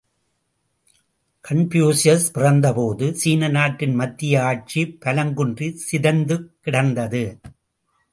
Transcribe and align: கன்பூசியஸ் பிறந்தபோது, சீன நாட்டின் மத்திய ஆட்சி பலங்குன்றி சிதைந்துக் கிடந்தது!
கன்பூசியஸ் 1.45 2.25
பிறந்தபோது, 2.33 3.07
சீன 3.13 3.47
நாட்டின் 3.47 3.93
மத்திய 3.95 4.43
ஆட்சி 4.43 4.97
பலங்குன்றி 5.05 5.69
சிதைந்துக் 5.83 6.49
கிடந்தது! 6.61 7.23